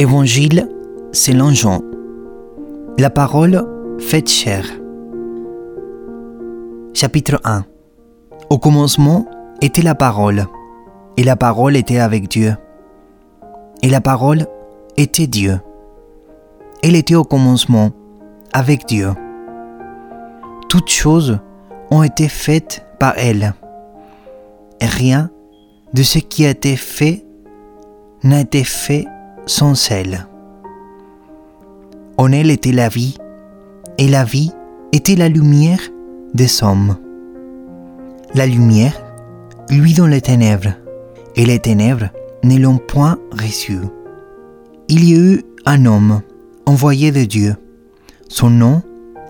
[0.00, 0.68] Évangile
[1.10, 1.80] selon Jean.
[2.98, 3.66] La parole
[3.98, 4.64] faite chair.
[6.94, 7.64] Chapitre 1.
[8.48, 9.26] Au commencement
[9.60, 10.46] était la parole,
[11.16, 12.54] et la parole était avec Dieu.
[13.82, 14.46] Et la parole
[14.96, 15.58] était Dieu.
[16.84, 17.90] Elle était au commencement
[18.52, 19.10] avec Dieu.
[20.68, 21.40] Toutes choses
[21.90, 23.52] ont été faites par elle.
[24.80, 25.28] Et rien
[25.92, 27.24] de ce qui a été fait
[28.22, 29.04] n'a été fait
[29.48, 30.26] sans elle.
[32.18, 33.16] En elle était la vie,
[33.96, 34.52] et la vie
[34.92, 35.80] était la lumière
[36.34, 36.96] des hommes.
[38.34, 38.92] La lumière,
[39.70, 40.74] lui dans les ténèbres,
[41.34, 42.10] et les ténèbres
[42.44, 43.80] ne l'ont point reçue.
[44.88, 46.20] Il y eut un homme
[46.66, 47.56] envoyé de Dieu.
[48.28, 48.82] Son nom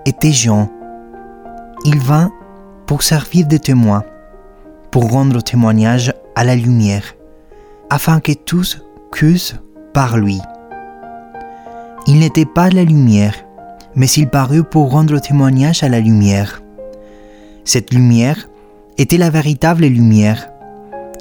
[0.04, 0.68] était Jean.
[1.84, 2.32] Il vint
[2.87, 4.04] pour servir de témoin,
[4.90, 7.14] pour rendre témoignage à la lumière,
[7.88, 9.56] afin que tous cussent
[9.98, 10.41] par lui.
[12.07, 13.35] Il n'était pas la lumière,
[13.96, 16.63] mais il parut pour rendre témoignage à la lumière.
[17.65, 18.49] Cette lumière
[18.96, 20.51] était la véritable lumière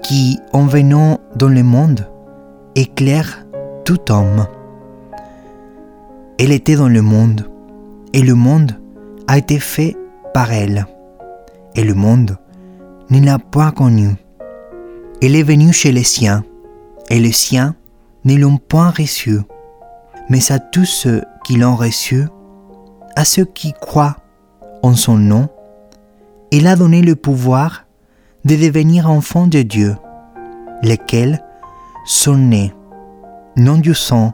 [0.04, 2.08] qui, en venant dans le monde,
[2.76, 3.48] éclaire
[3.84, 4.46] tout homme.
[6.38, 7.50] Elle était dans le monde,
[8.14, 8.74] et le monde
[9.28, 9.98] a été fait
[10.36, 10.86] par elle,
[11.74, 12.38] et le monde
[13.10, 14.18] ne l'a pas connue.
[15.24, 16.44] Elle est venue chez les siens,
[17.10, 17.74] et les siens
[18.28, 19.40] ne l'ont point reçu,
[20.30, 22.26] mais à tous ceux qui l'ont reçu,
[23.16, 24.18] à ceux qui croient
[24.84, 25.48] en son nom,
[26.52, 27.86] il a donné le pouvoir
[28.44, 29.96] de devenir enfants de Dieu,
[30.84, 31.42] lesquels
[32.06, 32.74] sont nés,
[33.56, 34.34] non du sang,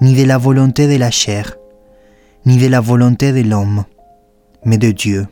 [0.00, 1.54] ni de la volonté de la chair,
[2.46, 3.84] ni de la volonté de l'homme,
[4.64, 5.26] mais de Dieu.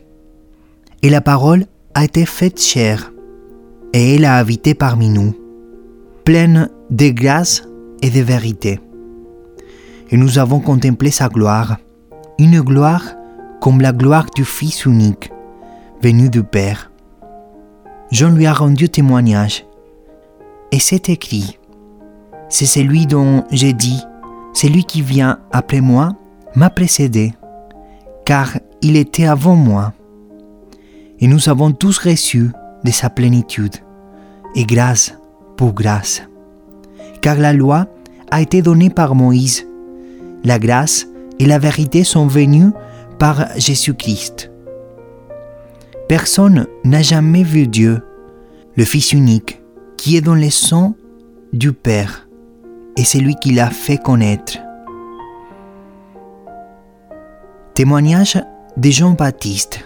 [1.01, 3.11] Et la parole a été faite chair,
[3.91, 5.33] et elle a habité parmi nous,
[6.25, 7.63] pleine de grâce
[8.01, 8.79] et de vérité.
[10.11, 11.77] Et nous avons contemplé sa gloire,
[12.37, 13.15] une gloire
[13.59, 15.31] comme la gloire du Fils unique,
[16.01, 16.91] venu du Père.
[18.11, 19.65] Jean lui a rendu témoignage,
[20.71, 21.57] et c'est écrit,
[22.49, 24.01] c'est celui dont j'ai dit,
[24.53, 26.13] celui qui vient après moi
[26.55, 27.33] m'a précédé,
[28.25, 29.93] car il était avant moi.
[31.19, 32.51] Et nous avons tous reçu
[32.83, 33.75] de sa plénitude,
[34.53, 35.17] et grâce
[35.57, 36.21] pour grâce.
[37.25, 37.87] Car la loi
[38.29, 39.67] a été donnée par Moïse,
[40.43, 41.07] la grâce
[41.39, 42.69] et la vérité sont venues
[43.17, 44.51] par Jésus-Christ.
[46.07, 48.03] Personne n'a jamais vu Dieu,
[48.75, 49.59] le Fils unique,
[49.97, 50.93] qui est dans le sang
[51.51, 52.27] du Père,
[52.95, 54.59] et c'est lui qui l'a fait connaître.
[57.73, 58.39] Témoignage
[58.77, 59.79] de Jean-Baptiste.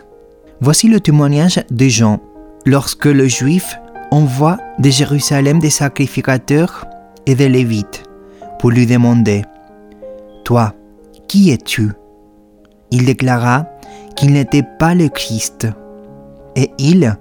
[0.60, 2.20] Voici le témoignage de Jean
[2.66, 3.80] lorsque le Juif
[4.12, 6.86] envoie de Jérusalem des sacrificateurs
[7.29, 8.03] et des Lévites
[8.57, 9.44] pour lui demander
[10.44, 10.73] Toi,
[11.28, 11.91] qui es-tu?
[12.90, 13.67] Il déclara
[14.16, 15.67] qu'il n'était pas le Christ.
[16.56, 17.16] Et il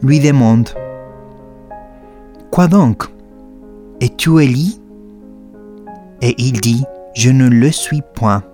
[0.00, 0.68] lui demande
[2.52, 3.04] Quoi donc?
[4.00, 4.80] Es-tu Élie?
[6.20, 8.44] Et il dit Je ne le suis point.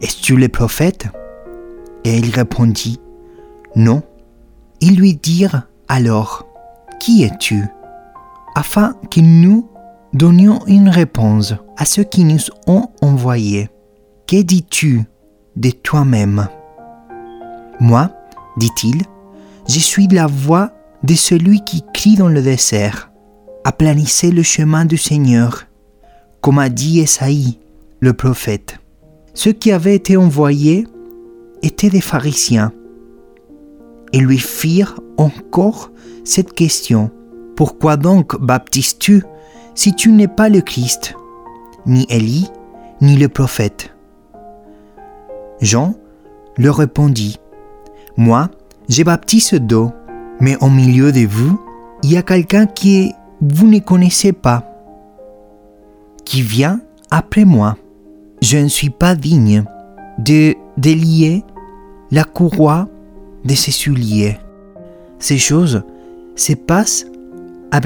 [0.00, 1.08] Es-tu le prophète?
[2.04, 3.00] Et il répondit
[3.74, 4.02] Non.
[4.80, 6.46] Ils lui dirent alors
[7.00, 7.64] Qui es-tu?
[8.58, 9.68] Afin que nous
[10.12, 13.68] donnions une réponse à ceux qui nous ont envoyés.
[14.26, 15.04] Que dis-tu
[15.54, 16.48] de toi-même?
[17.78, 18.10] Moi,
[18.56, 19.02] dit-il,
[19.68, 20.72] je suis la voix
[21.04, 23.12] de celui qui crie dans le désert.
[23.62, 25.66] Aplanissez le chemin du Seigneur,
[26.40, 27.60] comme a dit Esaïe,
[28.00, 28.80] le prophète.
[29.34, 30.84] Ceux qui avaient été envoyés
[31.62, 32.72] étaient des pharisiens.
[34.12, 35.92] Ils lui firent encore
[36.24, 37.12] cette question.
[37.58, 39.24] Pourquoi donc baptises-tu
[39.74, 41.16] si tu n'es pas le Christ,
[41.86, 42.48] ni Élie,
[43.00, 43.92] ni le prophète?
[45.60, 45.96] Jean
[46.56, 47.40] leur répondit,
[48.16, 48.48] Moi,
[48.88, 49.90] je baptise d'eau,
[50.38, 51.60] mais au milieu de vous,
[52.04, 54.62] il y a quelqu'un qui vous ne connaissez pas,
[56.24, 56.80] qui vient
[57.10, 57.76] après moi.
[58.40, 59.64] Je ne suis pas digne
[60.20, 61.42] de délier
[62.12, 62.86] la courroie
[63.44, 64.38] de ses souliers.
[65.18, 65.82] Ces choses
[66.36, 67.04] se passent
[67.70, 67.80] à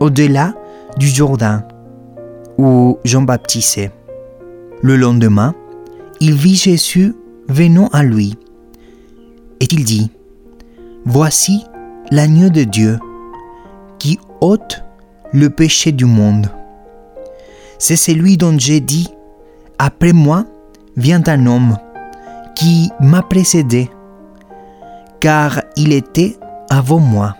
[0.00, 0.54] au-delà
[0.96, 1.64] du Jourdain,
[2.58, 3.90] où Jean baptisait.
[4.82, 5.54] Le lendemain,
[6.20, 7.14] il vit Jésus
[7.48, 8.36] venant à lui,
[9.60, 10.10] et il dit,
[11.04, 11.64] Voici
[12.10, 12.98] l'agneau de Dieu
[13.98, 14.82] qui ôte
[15.32, 16.48] le péché du monde.
[17.78, 19.08] C'est celui dont j'ai dit,
[19.78, 20.44] Après moi
[20.96, 21.76] vient un homme
[22.54, 23.90] qui m'a précédé,
[25.20, 26.36] car il était
[26.68, 27.36] avant moi.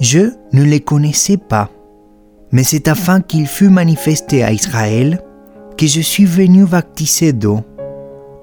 [0.00, 1.70] Je ne les connaissais pas.
[2.52, 5.22] Mais c'est afin qu'il fût manifesté à Israël
[5.76, 7.60] que je suis venu baptiser d'eau.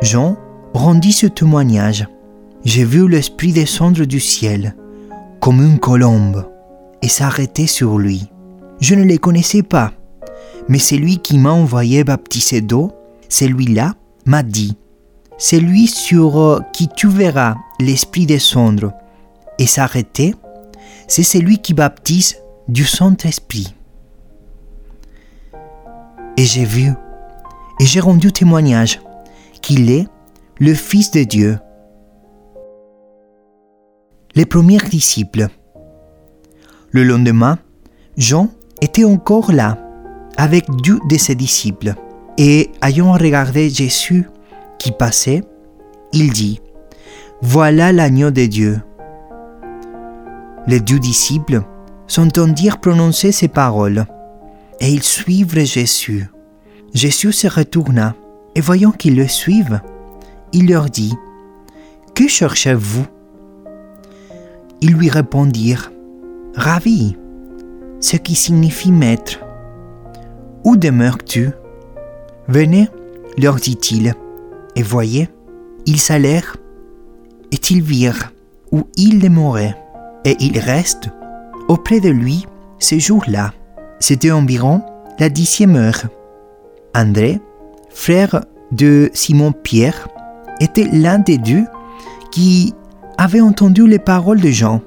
[0.02, 0.38] Jean
[0.74, 2.08] rendit ce témoignage.
[2.64, 4.76] J'ai vu l'Esprit descendre du ciel,
[5.40, 6.48] comme une colombe,
[7.02, 8.30] et s'arrêter sur lui.
[8.80, 9.94] Je ne les connaissais pas,
[10.68, 12.92] mais celui qui m'a envoyé baptiser d'eau,
[13.30, 13.96] celui-là
[14.26, 14.78] m'a dit,
[15.38, 18.94] celui sur qui tu verras l'Esprit descendre
[19.60, 20.36] et s'arrêter,
[21.08, 22.38] c'est celui qui baptise
[22.68, 23.74] du Saint-Esprit.
[26.38, 26.92] Et j'ai vu,
[27.80, 29.02] et j'ai rendu témoignage
[29.62, 30.08] qu'il est
[30.60, 31.58] le Fils de Dieu.
[34.36, 35.48] Les premiers disciples.
[36.92, 37.58] Le lendemain,
[38.18, 38.50] Jean
[38.82, 39.78] était encore là,
[40.38, 41.96] avec deux de ses disciples,
[42.38, 44.30] et ayant regardé Jésus
[44.78, 45.44] qui passait,
[46.14, 46.62] il dit,
[47.42, 48.80] Voilà l'agneau de Dieu.
[50.68, 51.62] Les deux disciples
[52.08, 54.06] s'entendirent prononcer ces paroles,
[54.80, 56.30] et ils suivirent Jésus.
[56.94, 58.16] Jésus se retourna,
[58.54, 59.80] et voyant qu'ils le suivent,
[60.52, 61.14] il leur dit,
[62.16, 63.06] Que cherchez-vous?
[64.82, 65.92] Ils lui répondirent,
[66.56, 67.16] Ravi,
[68.00, 69.40] ce qui signifie maître.
[70.64, 71.52] Où demeures-tu?
[72.48, 72.90] Venez,
[73.38, 74.14] leur dit-il,
[74.76, 75.30] et voyez,
[75.86, 76.58] ils allèrent,
[77.52, 78.32] et ils virent
[78.72, 79.76] où il demeurait,
[80.28, 81.10] et ils restent
[81.70, 82.46] auprès de lui
[82.80, 83.54] ce jour-là.
[84.00, 84.84] C'était environ
[85.20, 86.04] la dixième heure.
[86.94, 87.40] André,
[87.90, 90.10] frère de Simon-Pierre,
[90.60, 91.64] était l'un des deux
[92.32, 92.74] qui
[93.18, 94.82] avait entendu les paroles de Jean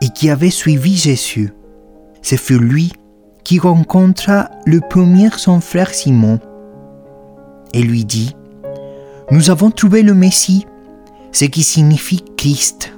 [0.00, 1.52] et qui avait suivi Jésus.
[2.22, 2.94] Ce fut lui
[3.44, 6.40] qui rencontra le premier son frère Simon
[7.74, 8.34] et lui dit,
[9.30, 10.66] Nous avons trouvé le Messie,
[11.30, 12.94] ce qui signifie Christ.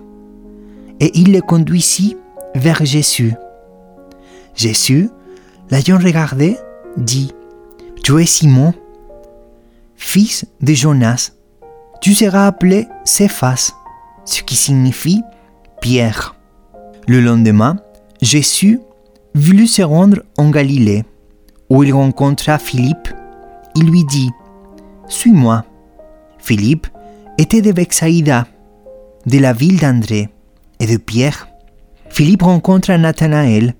[1.02, 2.16] Et il le conduisit
[2.54, 3.34] vers Jésus.
[4.54, 5.10] Jésus,
[5.68, 6.56] l'ayant regardé,
[6.96, 7.32] dit,
[8.04, 8.72] Tu es Simon,
[9.96, 11.32] fils de Jonas,
[12.00, 13.72] tu seras appelé Céphas,
[14.24, 15.22] ce qui signifie
[15.80, 16.36] Pierre.
[17.08, 17.80] Le lendemain,
[18.20, 18.78] Jésus
[19.34, 21.02] voulut se rendre en Galilée,
[21.68, 23.08] où il rencontra Philippe.
[23.74, 24.30] Il lui dit,
[25.08, 25.64] Suis-moi.
[26.38, 26.86] Philippe
[27.38, 28.46] était de Bethsaïda,
[29.26, 30.28] de la ville d'André
[30.82, 31.48] et de Pierre.
[32.10, 33.74] Philippe rencontra Nathanaël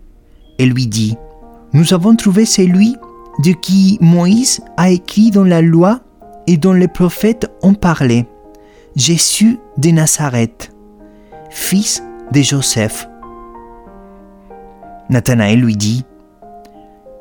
[0.58, 1.16] et lui dit,
[1.72, 2.96] Nous avons trouvé celui
[3.44, 6.00] de qui Moïse a écrit dans la loi
[6.46, 8.26] et dont les prophètes ont parlé,
[8.94, 10.72] Jésus de Nazareth,
[11.50, 13.08] fils de Joseph.
[15.10, 16.04] Nathanaël lui dit,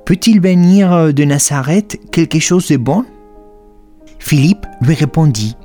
[0.05, 3.03] Peut-il venir de Nazareth quelque chose de bon?
[4.19, 5.55] Philippe lui répondit,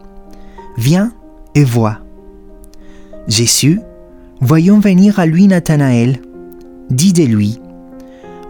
[0.78, 1.12] Viens
[1.54, 1.98] et vois.
[3.28, 3.80] Jésus,
[4.40, 6.20] voyant venir à lui Nathanaël,
[6.90, 7.60] dit de lui,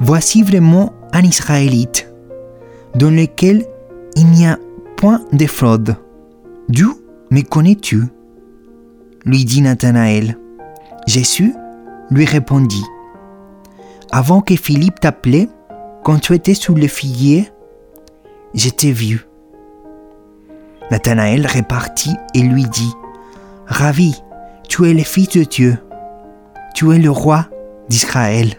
[0.00, 2.12] Voici vraiment un Israélite,
[2.94, 3.65] dans lequel
[4.15, 4.59] il n'y a
[4.97, 5.97] point de fraude.
[6.69, 6.99] D'où
[7.31, 8.05] me connais-tu?
[9.25, 10.38] lui dit Nathanaël.
[11.06, 11.55] Jésus
[12.11, 12.85] lui répondit,
[14.12, 15.49] Avant que Philippe t'appelait,
[16.05, 17.50] quand tu étais sous le figuier,
[18.55, 19.27] je t'ai vu.
[20.91, 22.93] Nathanaël repartit et lui dit,
[23.67, 24.15] Ravi,
[24.68, 25.78] tu es le Fils de Dieu,
[26.74, 27.46] tu es le roi
[27.88, 28.54] d'Israël.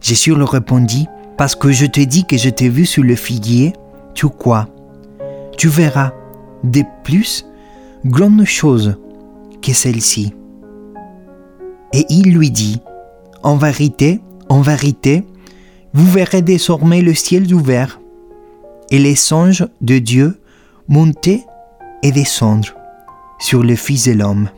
[0.00, 1.06] Jésus leur répondit,
[1.36, 3.72] Parce que je te dis que je t'ai vu sous le figuier,
[4.14, 4.68] tu crois.
[5.56, 6.12] Tu verras
[6.64, 7.44] de plus
[8.04, 8.96] grandes choses
[9.60, 10.32] que celles-ci.
[11.92, 12.80] Et il lui dit,
[13.42, 15.24] En vérité, en vérité,
[15.94, 18.00] vous verrez désormais le ciel ouvert
[18.90, 20.40] et les songes de Dieu
[20.86, 21.44] monter
[22.02, 22.77] et descendre
[23.38, 24.48] sur le Fils de l'homme.